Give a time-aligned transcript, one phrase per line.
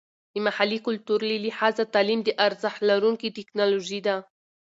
[0.33, 4.15] د محلي کلتور له لحاظه تعلیم د ارزښت لرونکې ټیکنالوژي ده.